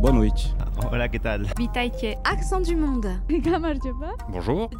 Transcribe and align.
Boa 0.00 0.12
noite. 0.12 0.54
Hola, 0.92 1.08
¿qué 1.08 1.18
tal? 1.18 1.48
Witajcie. 1.58 2.14
Accent 2.22 2.60
du 2.60 2.76
monde. 2.76 3.08
Bonjour. 4.30 4.70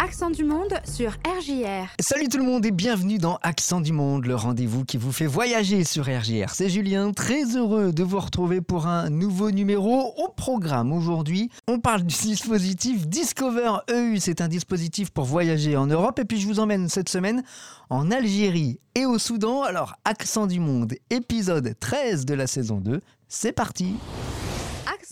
Accent 0.00 0.30
du 0.30 0.42
monde 0.42 0.74
sur 0.84 1.12
RJR. 1.12 1.86
Salut 2.00 2.28
tout 2.28 2.38
le 2.38 2.44
monde 2.44 2.66
et 2.66 2.72
bienvenue 2.72 3.18
dans 3.18 3.38
Accent 3.42 3.80
du 3.80 3.92
Monde, 3.92 4.26
le 4.26 4.34
rendez-vous 4.34 4.84
qui 4.84 4.96
vous 4.96 5.12
fait 5.12 5.26
voyager 5.26 5.84
sur 5.84 6.06
RGR. 6.06 6.50
C'est 6.50 6.68
Julien, 6.68 7.12
très 7.12 7.56
heureux 7.56 7.92
de 7.92 8.02
vous 8.02 8.18
retrouver 8.18 8.60
pour 8.60 8.88
un 8.88 9.10
nouveau 9.10 9.52
numéro 9.52 10.12
au 10.16 10.28
programme. 10.28 10.92
Aujourd'hui, 10.92 11.48
on 11.68 11.78
parle 11.78 12.02
du 12.02 12.14
dispositif 12.14 13.06
Discover 13.06 13.78
EU. 13.90 14.16
C'est 14.18 14.40
un 14.40 14.48
dispositif 14.48 15.10
pour 15.10 15.24
voyager 15.24 15.76
en 15.76 15.86
Europe 15.86 16.18
et 16.18 16.24
puis 16.24 16.40
je 16.40 16.48
vous 16.48 16.58
emmène 16.58 16.88
cette 16.88 17.08
semaine 17.08 17.44
en 17.90 18.10
Algérie 18.10 18.80
et 18.96 19.06
au 19.06 19.18
Soudan. 19.18 19.62
Alors, 19.62 19.94
Accent 20.04 20.48
du 20.48 20.58
Monde, 20.58 20.94
épisode 21.10 21.76
13 21.78 22.26
de 22.26 22.34
la 22.34 22.48
saison 22.48 22.80
2. 22.80 23.00
C'est 23.28 23.52
parti 23.52 23.94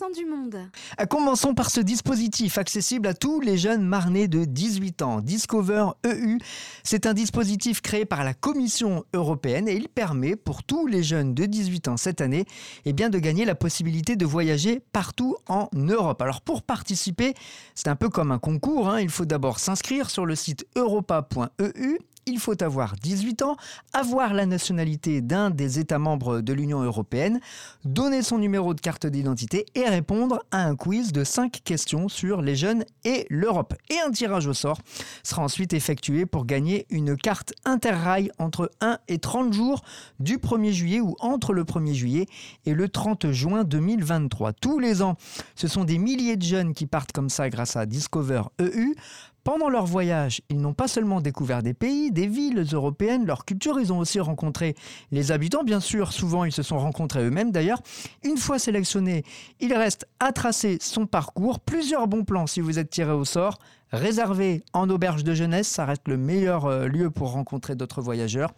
Du 0.08 0.24
monde. 0.24 0.56
Euh, 0.98 1.04
Commençons 1.04 1.52
par 1.52 1.70
ce 1.70 1.78
dispositif 1.80 2.56
accessible 2.56 3.06
à 3.06 3.12
tous 3.12 3.40
les 3.40 3.58
jeunes 3.58 3.84
marnés 3.84 4.28
de 4.28 4.46
18 4.46 5.02
ans. 5.02 5.20
Discover 5.20 5.88
EU, 6.06 6.38
c'est 6.82 7.04
un 7.04 7.12
dispositif 7.12 7.82
créé 7.82 8.06
par 8.06 8.24
la 8.24 8.32
Commission 8.32 9.04
européenne 9.12 9.68
et 9.68 9.74
il 9.74 9.90
permet 9.90 10.36
pour 10.36 10.64
tous 10.64 10.86
les 10.86 11.02
jeunes 11.02 11.34
de 11.34 11.44
18 11.44 11.88
ans 11.88 11.96
cette 11.98 12.22
année 12.22 12.46
eh 12.86 12.94
bien, 12.94 13.10
de 13.10 13.18
gagner 13.18 13.44
la 13.44 13.54
possibilité 13.54 14.16
de 14.16 14.24
voyager 14.24 14.80
partout 14.92 15.36
en 15.48 15.68
Europe. 15.74 16.22
Alors 16.22 16.40
pour 16.40 16.62
participer, 16.62 17.34
c'est 17.74 17.88
un 17.88 17.96
peu 17.96 18.08
comme 18.08 18.32
un 18.32 18.38
concours. 18.38 18.88
hein. 18.88 19.00
Il 19.00 19.10
faut 19.10 19.26
d'abord 19.26 19.58
s'inscrire 19.58 20.08
sur 20.08 20.24
le 20.24 20.34
site 20.34 20.66
europa.eu. 20.76 21.98
Il 22.30 22.38
faut 22.38 22.62
avoir 22.62 22.94
18 22.94 23.42
ans, 23.42 23.56
avoir 23.92 24.34
la 24.34 24.46
nationalité 24.46 25.20
d'un 25.20 25.50
des 25.50 25.80
États 25.80 25.98
membres 25.98 26.40
de 26.42 26.52
l'Union 26.52 26.80
européenne, 26.80 27.40
donner 27.84 28.22
son 28.22 28.38
numéro 28.38 28.72
de 28.72 28.80
carte 28.80 29.04
d'identité 29.04 29.66
et 29.74 29.88
répondre 29.88 30.44
à 30.52 30.62
un 30.62 30.76
quiz 30.76 31.10
de 31.10 31.24
5 31.24 31.60
questions 31.64 32.08
sur 32.08 32.40
les 32.40 32.54
jeunes 32.54 32.84
et 33.04 33.26
l'Europe. 33.30 33.74
Et 33.88 33.96
un 34.06 34.12
tirage 34.12 34.46
au 34.46 34.54
sort 34.54 34.78
sera 35.24 35.42
ensuite 35.42 35.72
effectué 35.72 36.24
pour 36.24 36.46
gagner 36.46 36.86
une 36.90 37.16
carte 37.16 37.52
interrail 37.64 38.30
entre 38.38 38.70
1 38.80 38.98
et 39.08 39.18
30 39.18 39.52
jours 39.52 39.82
du 40.20 40.38
1er 40.38 40.70
juillet 40.70 41.00
ou 41.00 41.16
entre 41.18 41.52
le 41.52 41.64
1er 41.64 41.94
juillet 41.94 42.26
et 42.64 42.74
le 42.74 42.88
30 42.88 43.32
juin 43.32 43.64
2023. 43.64 44.52
Tous 44.52 44.78
les 44.78 45.02
ans, 45.02 45.16
ce 45.56 45.66
sont 45.66 45.82
des 45.82 45.98
milliers 45.98 46.36
de 46.36 46.44
jeunes 46.44 46.74
qui 46.74 46.86
partent 46.86 47.10
comme 47.10 47.28
ça 47.28 47.50
grâce 47.50 47.74
à 47.74 47.86
Discover 47.86 48.42
EU. 48.60 48.94
Pendant 49.42 49.70
leur 49.70 49.86
voyage, 49.86 50.42
ils 50.50 50.60
n'ont 50.60 50.74
pas 50.74 50.86
seulement 50.86 51.22
découvert 51.22 51.62
des 51.62 51.72
pays, 51.72 52.12
des 52.12 52.26
villes 52.26 52.66
européennes, 52.72 53.24
leur 53.24 53.46
culture, 53.46 53.80
ils 53.80 53.90
ont 53.90 53.98
aussi 53.98 54.20
rencontré 54.20 54.74
les 55.12 55.32
habitants, 55.32 55.64
bien 55.64 55.80
sûr, 55.80 56.12
souvent 56.12 56.44
ils 56.44 56.52
se 56.52 56.62
sont 56.62 56.78
rencontrés 56.78 57.24
eux-mêmes 57.24 57.50
d'ailleurs. 57.50 57.80
Une 58.22 58.36
fois 58.36 58.58
sélectionnés, 58.58 59.24
il 59.58 59.72
reste 59.72 60.06
à 60.20 60.32
tracer 60.32 60.76
son 60.80 61.06
parcours, 61.06 61.58
plusieurs 61.58 62.06
bons 62.06 62.24
plans 62.24 62.46
si 62.46 62.60
vous 62.60 62.78
êtes 62.78 62.90
tiré 62.90 63.12
au 63.12 63.24
sort, 63.24 63.58
réservé 63.92 64.62
en 64.74 64.90
auberge 64.90 65.24
de 65.24 65.32
jeunesse, 65.32 65.68
ça 65.68 65.86
reste 65.86 66.06
le 66.06 66.18
meilleur 66.18 66.66
euh, 66.66 66.86
lieu 66.86 67.10
pour 67.10 67.32
rencontrer 67.32 67.74
d'autres 67.74 68.02
voyageurs, 68.02 68.52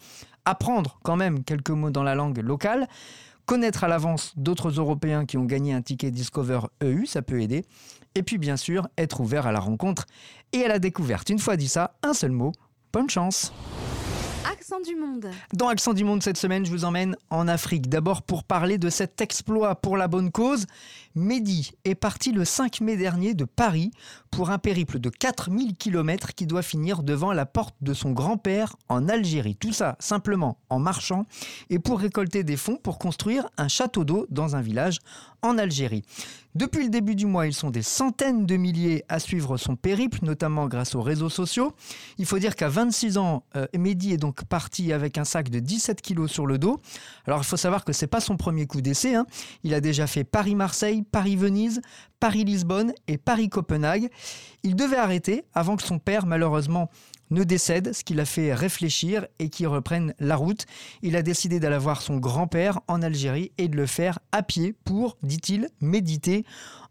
apprendre 0.45 0.99
quand 1.05 1.17
même 1.17 1.45
quelques 1.45 1.71
mots 1.71 1.91
dans 1.91 2.03
la 2.03 2.17
langue 2.17 2.39
locale, 2.39 2.89
connaître 3.47 3.85
à 3.85 3.89
l'avance 3.89 4.33
d'autres 4.37 4.71
Européens 4.71 5.27
qui 5.27 5.37
ont 5.37 5.45
gagné 5.45 5.73
un 5.73 5.83
ticket 5.83 6.11
Discover 6.11 6.61
EU, 6.83 7.07
ça 7.07 7.23
peut 7.23 7.41
aider. 7.41 7.65
Et 8.15 8.23
puis 8.23 8.39
bien 8.39 8.57
sûr, 8.57 8.89
être 8.99 9.21
ouvert 9.21 9.47
à 9.47 9.53
la 9.53 9.61
rencontre 9.61 10.07
et 10.53 10.65
à 10.65 10.69
la 10.69 10.79
découverte. 10.79 11.31
Une 11.31 11.39
fois 11.39 11.57
dit 11.57 11.69
ça, 11.69 11.95
un 12.03 12.13
seul 12.13 12.33
mot, 12.33 12.53
bonne 12.93 13.09
chance. 13.09 13.53
Dans 15.53 15.69
Accent 15.69 15.93
du 15.93 16.05
Monde 16.05 16.23
cette 16.23 16.37
semaine, 16.37 16.65
je 16.65 16.71
vous 16.71 16.85
emmène 16.85 17.17
en 17.31 17.49
Afrique. 17.49 17.89
D'abord 17.89 18.23
pour 18.23 18.45
parler 18.45 18.79
de 18.79 18.91
cet 18.91 19.21
exploit 19.21 19.75
pour 19.75 19.97
la 19.97 20.07
bonne 20.07 20.31
cause. 20.31 20.67
Mehdi 21.15 21.73
est 21.85 21.97
parti 21.97 22.33
le 22.33 22.45
5 22.45 22.81
mai 22.81 22.97
dernier 22.97 23.35
de 23.35 23.45
Paris 23.45 23.91
pour 24.31 24.51
un 24.51 24.59
périple 24.59 25.01
de 25.01 25.11
4000 25.11 25.77
km 25.77 26.35
qui 26.35 26.47
doit 26.47 26.63
finir 26.63 27.03
devant 27.03 27.33
la 27.33 27.45
porte 27.45 27.75
de 27.81 27.93
son 27.93 28.13
grand-père 28.13 28.77
en 28.89 29.09
Algérie. 29.09 29.57
Tout 29.57 29.73
ça 29.73 29.97
simplement 29.99 30.59
en 30.71 30.79
marchant 30.79 31.27
et 31.69 31.79
pour 31.79 31.99
récolter 31.99 32.45
des 32.45 32.57
fonds 32.57 32.77
pour 32.77 32.99
construire 32.99 33.49
un 33.59 33.69
château 33.69 34.05
d'eau 34.05 34.27
dans 34.31 34.55
un 34.55 34.63
village 34.63 34.99
en 35.43 35.59
Algérie. 35.59 36.03
Depuis 36.55 36.83
le 36.85 36.91
début 36.91 37.15
du 37.15 37.25
mois, 37.27 37.47
ils 37.47 37.55
sont 37.55 37.71
des 37.71 37.83
centaines 37.83 38.45
de 38.45 38.57
milliers 38.57 39.05
à 39.09 39.19
suivre 39.19 39.57
son 39.57 39.75
périple, 39.75 40.19
notamment 40.23 40.67
grâce 40.69 40.95
aux 40.95 41.01
réseaux 41.01 41.31
sociaux. 41.31 41.73
Il 42.19 42.27
faut 42.27 42.39
dire 42.39 42.57
qu'à 42.57 42.69
26 42.69 43.17
ans, 43.17 43.43
euh, 43.57 43.67
Mehdi 43.77 44.13
est 44.13 44.19
donc 44.19 44.45
parti 44.45 44.93
avec 44.93 45.17
un 45.17 45.25
sac 45.25 45.49
de 45.49 45.61
17 45.61 46.03
kilos 46.03 46.31
sur 46.31 46.47
le 46.47 46.59
dos. 46.59 46.81
Alors 47.27 47.41
il 47.41 47.45
faut 47.45 47.57
savoir 47.57 47.85
que 47.85 47.93
c'est 47.95 48.07
pas 48.07 48.21
son 48.21 48.37
premier 48.37 48.67
coup 48.67 48.83
d'essai. 48.83 49.15
hein. 49.15 49.27
Il 49.65 49.73
a 49.73 49.81
déjà 49.81 50.07
fait 50.07 50.25
Paris-Marseille, 50.25 51.03
Paris-Venise, 51.11 51.81
Paris-Lisbonne 52.21 52.93
et 53.09 53.17
Paris-Copenhague. 53.17 54.11
Il 54.63 54.77
devait 54.77 54.97
arrêter 54.97 55.45
avant 55.55 55.77
que 55.77 55.83
son 55.83 55.99
père, 55.99 56.27
malheureusement, 56.27 56.91
ne 57.31 57.45
décède, 57.45 57.93
ce 57.93 58.05
qui 58.05 58.15
l'a 58.15 58.25
fait 58.25 58.55
réfléchir 58.55 59.27
et 59.39 59.49
qu'il 59.49 59.69
reprenne 59.69 60.15
la 60.19 60.37
route. 60.37 60.67
Il 61.03 61.17
a 61.17 61.23
décidé 61.23 61.61
d'aller 61.61 61.79
voir 61.79 62.03
son 62.03 62.19
grand-père 62.19 62.81
en 62.89 63.03
Algérie 63.03 63.53
et 63.59 63.69
de 63.69 63.77
le 63.77 63.87
faire 63.87 64.19
à 64.33 64.43
pied 64.43 64.75
pour, 64.85 65.17
dit-il, 65.23 65.69
méditer 65.81 66.45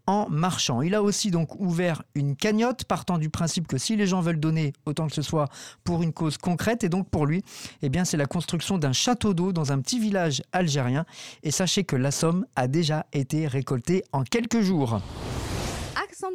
en 0.06 0.28
marchant. 0.28 0.82
Il 0.82 0.94
a 0.94 1.02
aussi 1.02 1.30
donc 1.30 1.60
ouvert 1.60 2.02
une 2.14 2.36
cagnotte 2.36 2.84
partant 2.84 3.18
du 3.18 3.30
principe 3.30 3.68
que 3.68 3.78
si 3.78 3.96
les 3.96 4.06
gens 4.06 4.20
veulent 4.20 4.40
donner, 4.40 4.72
autant 4.84 5.06
que 5.06 5.14
ce 5.14 5.22
soit 5.22 5.48
pour 5.84 6.02
une 6.02 6.12
cause 6.12 6.38
concrète. 6.38 6.84
Et 6.84 6.88
donc 6.88 7.08
pour 7.08 7.26
lui, 7.26 7.44
eh 7.82 7.88
bien 7.88 8.04
c'est 8.04 8.16
la 8.16 8.26
construction 8.26 8.78
d'un 8.78 8.92
château 8.92 9.34
d'eau 9.34 9.52
dans 9.52 9.72
un 9.72 9.80
petit 9.80 10.00
village 10.00 10.42
algérien. 10.52 11.04
Et 11.42 11.50
sachez 11.50 11.84
que 11.84 11.96
la 11.96 12.10
somme 12.10 12.46
a 12.56 12.66
déjà 12.68 13.06
été 13.12 13.46
récoltée 13.46 14.04
en 14.12 14.24
quelques 14.24 14.60
jours. 14.60 15.00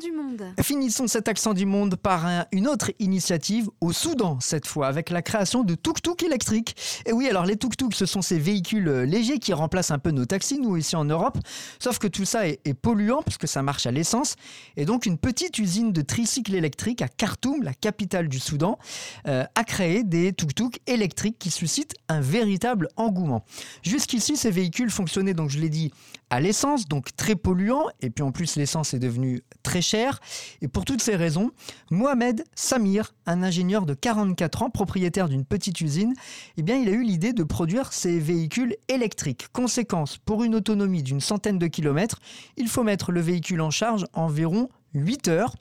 Du 0.02 0.12
monde. 0.12 0.44
Finissons 0.62 1.08
cet 1.08 1.28
accent 1.28 1.54
du 1.54 1.66
monde 1.68 1.96
par 1.96 2.26
un- 2.26 2.46
une 2.52 2.68
autre 2.68 2.92
initiative 3.00 3.70
au 3.80 3.94
Soudan 3.94 4.40
cette 4.42 4.66
fois 4.66 4.88
avec 4.88 5.12
la 5.12 5.22
création 5.22 5.64
de 5.64 5.76
tuk-tuk 5.76 6.24
électriques. 6.26 6.76
Et 7.06 7.14
oui, 7.14 7.30
alors 7.30 7.46
les 7.46 7.56
tuk-tuk 7.58 7.94
ce 7.94 8.08
sont 8.08 8.24
ces 8.24 8.40
véhicules 8.40 8.88
euh, 8.88 9.06
légers 9.06 9.38
qui 9.38 9.54
remplacent 9.54 9.92
un 9.92 10.00
peu 10.00 10.10
nos 10.10 10.26
taxis 10.26 10.60
nous 10.60 10.78
ici 10.78 10.96
en 10.96 11.06
Europe, 11.06 11.38
sauf 11.80 12.00
que 12.00 12.08
tout 12.08 12.26
ça 12.26 12.48
est, 12.50 12.60
est 12.66 12.74
polluant 12.74 13.22
puisque 13.22 13.48
ça 13.48 13.62
marche 13.62 13.86
à 13.86 13.92
l'essence. 13.92 14.36
Et 14.78 14.86
donc 14.86 15.06
une 15.06 15.18
petite 15.20 15.58
usine 15.60 15.94
de 15.94 16.02
tricycles 16.02 16.56
électriques 16.56 17.04
à 17.04 17.08
Khartoum, 17.08 17.62
la 17.62 17.74
capitale 17.76 18.28
du 18.30 18.40
Soudan, 18.40 18.80
euh, 19.28 19.46
a 19.54 19.64
créé 19.64 20.04
des 20.04 20.34
tuk-tuk 20.34 20.80
électriques 20.88 21.38
qui 21.38 21.52
suscitent 21.52 21.94
un 22.10 22.20
véritable 22.20 22.90
engouement. 22.98 23.46
Jusqu'ici, 23.84 24.38
ces 24.38 24.52
véhicules 24.52 24.90
fonctionnaient 24.90 25.36
donc 25.36 25.52
je 25.52 25.60
l'ai 25.60 25.70
dit 25.70 25.94
à 26.30 26.42
l'essence, 26.42 26.90
donc 26.90 27.16
très 27.16 27.36
polluant, 27.38 27.86
et 28.02 28.10
puis 28.10 28.22
en 28.22 28.34
plus 28.34 28.58
l'essence 28.58 28.94
est 28.94 29.00
devenue 29.00 29.44
très 29.68 29.82
chère. 29.82 30.22
Et 30.62 30.70
pour 30.70 30.86
toutes 30.86 31.02
ces 31.02 31.18
raisons, 31.18 31.52
Mohamed 31.92 32.46
Samir, 32.56 33.14
un 33.26 33.44
ingénieur 33.44 33.86
de 33.86 33.94
44 33.94 34.64
ans, 34.64 34.70
propriétaire 34.70 35.28
d'une 35.28 35.44
petite 35.44 35.82
usine, 35.82 36.14
eh 36.56 36.62
il 36.62 36.88
a 36.88 36.92
eu 36.94 37.04
l'idée 37.04 37.34
de 37.34 37.44
produire 37.44 37.92
ces 37.92 38.18
véhicules 38.18 38.78
électriques. 38.88 39.48
Conséquence, 39.52 40.18
pour 40.20 40.46
une 40.46 40.56
autonomie 40.56 41.04
d'une 41.04 41.20
centaine 41.20 41.60
de 41.60 41.68
kilomètres, 41.68 42.22
il 42.56 42.70
faut 42.70 42.84
mettre 42.84 43.12
le 43.12 43.20
véhicule 43.20 43.60
en 43.60 43.70
charge 43.70 44.06
environ 44.14 44.70
8 44.94 45.28
heures. 45.28 45.54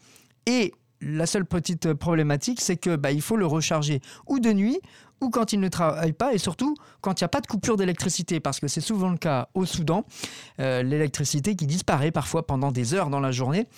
Et 0.47 0.73
la 1.01 1.27
seule 1.27 1.45
petite 1.45 1.93
problématique, 1.93 2.61
c'est 2.61 2.77
que 2.77 2.95
bah, 2.95 3.11
faut 3.21 3.37
le 3.37 3.47
recharger 3.47 4.01
ou 4.29 4.39
de 4.39 4.53
nuit 4.53 4.79
ou 5.21 5.31
quand 5.31 5.53
il 5.53 5.61
ne 5.61 5.69
travaille 5.69 6.13
pas 6.13 6.35
et 6.35 6.39
surtout 6.39 6.75
quand 7.01 7.21
il 7.21 7.25
n'y 7.25 7.27
a 7.27 7.29
pas 7.29 7.41
de 7.41 7.47
coupure 7.47 7.77
d'électricité 7.77 8.41
parce 8.41 8.61
que 8.61 8.69
c'est 8.69 8.81
souvent 8.81 9.11
le 9.11 9.17
cas 9.17 9.49
au 9.55 9.65
Soudan, 9.65 10.05
euh, 10.61 10.83
l'électricité 10.83 11.57
qui 11.57 11.67
disparaît 11.67 12.11
parfois 12.11 12.47
pendant 12.47 12.73
des 12.73 12.95
heures 12.95 13.11
dans 13.11 13.21
la 13.21 13.33
journée. 13.33 13.69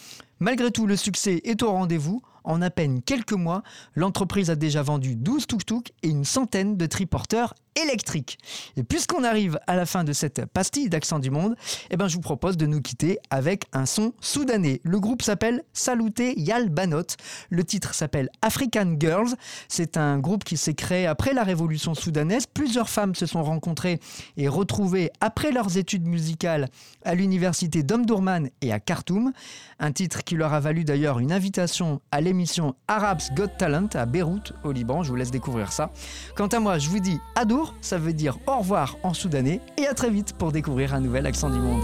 Malgré 0.40 0.70
tout, 0.70 0.86
le 0.86 0.96
succès 0.96 1.40
est 1.44 1.62
au 1.62 1.72
rendez-vous. 1.72 2.22
En 2.44 2.62
à 2.62 2.70
peine 2.70 3.02
quelques 3.02 3.32
mois, 3.32 3.62
l'entreprise 3.94 4.48
a 4.48 4.56
déjà 4.56 4.82
vendu 4.82 5.16
12 5.16 5.46
tuk-tuk 5.46 5.92
et 6.02 6.08
une 6.08 6.24
centaine 6.24 6.78
de 6.78 6.86
triporteurs 6.86 7.52
électriques. 7.82 8.38
Et 8.76 8.84
puisqu'on 8.84 9.22
arrive 9.22 9.58
à 9.66 9.76
la 9.76 9.84
fin 9.84 10.02
de 10.02 10.14
cette 10.14 10.46
pastille 10.46 10.88
d'accent 10.88 11.18
du 11.18 11.30
monde, 11.30 11.56
eh 11.90 11.96
ben, 11.96 12.08
je 12.08 12.14
vous 12.14 12.22
propose 12.22 12.56
de 12.56 12.64
nous 12.64 12.80
quitter 12.80 13.18
avec 13.28 13.64
un 13.72 13.84
son 13.84 14.14
soudanais. 14.20 14.80
Le 14.82 14.98
groupe 14.98 15.20
s'appelle 15.20 15.62
Saluté 15.74 16.38
Yal 16.40 16.70
Banot. 16.70 17.16
Le 17.50 17.64
titre 17.64 17.92
s'appelle 17.92 18.30
African 18.40 18.94
Girls. 18.98 19.34
C'est 19.68 19.98
un 19.98 20.18
groupe 20.18 20.44
qui 20.44 20.56
s'est 20.56 20.74
créé 20.74 21.06
après 21.06 21.27
la 21.32 21.42
révolution 21.42 21.94
soudanaise. 21.94 22.46
Plusieurs 22.46 22.88
femmes 22.88 23.14
se 23.14 23.26
sont 23.26 23.42
rencontrées 23.42 24.00
et 24.36 24.48
retrouvées 24.48 25.10
après 25.20 25.52
leurs 25.52 25.76
études 25.76 26.06
musicales 26.06 26.68
à 27.04 27.14
l'université 27.14 27.82
d'Omdurman 27.82 28.50
et 28.60 28.72
à 28.72 28.80
Khartoum. 28.80 29.32
Un 29.78 29.92
titre 29.92 30.24
qui 30.24 30.34
leur 30.34 30.52
a 30.52 30.60
valu 30.60 30.84
d'ailleurs 30.84 31.18
une 31.18 31.32
invitation 31.32 32.00
à 32.10 32.20
l'émission 32.20 32.74
Arabs 32.88 33.22
Got 33.34 33.48
Talent 33.58 33.88
à 33.94 34.06
Beyrouth, 34.06 34.52
au 34.64 34.72
Liban. 34.72 35.02
Je 35.02 35.10
vous 35.10 35.16
laisse 35.16 35.30
découvrir 35.30 35.72
ça. 35.72 35.90
Quant 36.36 36.48
à 36.48 36.60
moi, 36.60 36.78
je 36.78 36.88
vous 36.88 37.00
dis 37.00 37.18
adour, 37.34 37.74
ça 37.80 37.98
veut 37.98 38.12
dire 38.12 38.38
au 38.46 38.58
revoir 38.58 38.96
en 39.02 39.14
soudanais, 39.14 39.60
et 39.76 39.86
à 39.86 39.94
très 39.94 40.10
vite 40.10 40.34
pour 40.34 40.52
découvrir 40.52 40.94
un 40.94 41.00
nouvel 41.00 41.26
accent 41.26 41.50
du 41.50 41.58
monde. 41.58 41.82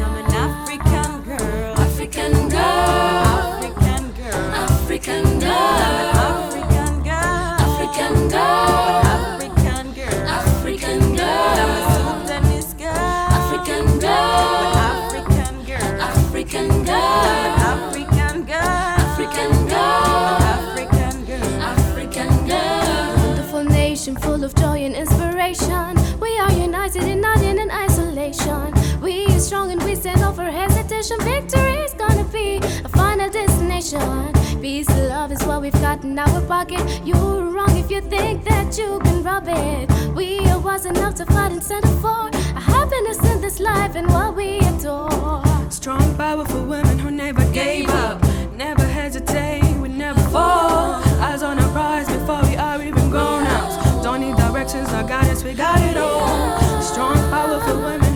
I'm 0.00 0.06
an 0.06 0.32
African 0.32 1.24
girl. 1.24 1.74
African 1.76 2.48
girl, 2.48 3.40
African 4.54 5.40
girl. 5.40 6.09
full 24.40 24.46
of 24.46 24.54
joy 24.54 24.84
and 24.84 24.94
inspiration. 24.94 26.18
We 26.18 26.38
are 26.38 26.52
united 26.52 27.02
and 27.02 27.20
not 27.20 27.42
in 27.42 27.58
an 27.58 27.70
isolation. 27.70 28.72
We 29.02 29.26
are 29.26 29.38
strong 29.38 29.70
and 29.70 29.82
we 29.82 29.94
stand 29.94 30.22
over 30.22 30.44
hesitation. 30.44 31.18
Victory 31.20 31.76
is 31.84 31.92
gonna 31.94 32.24
be 32.24 32.56
a 32.56 32.88
final 32.88 33.28
destination. 33.28 34.32
Peace 34.62 34.88
and 34.88 35.08
love 35.08 35.30
is 35.32 35.42
what 35.44 35.60
we've 35.60 35.80
got 35.80 36.04
in 36.04 36.18
our 36.18 36.40
pocket. 36.46 36.80
You're 37.04 37.50
wrong 37.54 37.76
if 37.76 37.90
you 37.90 38.00
think 38.00 38.44
that 38.44 38.78
you 38.78 38.98
can 39.00 39.22
rob 39.22 39.44
it. 39.46 39.90
We 40.14 40.38
are 40.48 40.58
wise 40.58 40.86
enough 40.86 41.16
to 41.16 41.26
fight 41.26 41.52
and 41.52 41.62
stand 41.62 41.84
for 42.00 42.28
a 42.32 42.60
happiness 42.60 43.18
in 43.32 43.40
this 43.42 43.60
life 43.60 43.94
and 43.94 44.08
what 44.08 44.34
we 44.36 44.58
adore. 44.60 45.42
Strong, 45.70 46.16
powerful 46.16 46.64
women 46.64 46.98
who 46.98 47.10
never 47.10 47.44
gave 47.52 47.90
up, 47.90 48.22
never 48.54 48.84
hesitate, 48.84 49.76
we 49.82 49.88
never 49.88 50.20
fall. 50.30 51.02
Eyes 51.26 51.42
on 51.42 51.58
the 51.58 51.68
prize 51.72 52.08
before 52.08 52.42
we 52.48 52.56
touches 54.70 54.94
our 54.94 55.02
goddess, 55.02 55.42
we 55.42 55.52
got 55.52 55.80
it 55.80 55.96
all. 55.96 56.80
Strong, 56.80 57.16
powerful 57.30 57.82
women. 57.82 58.09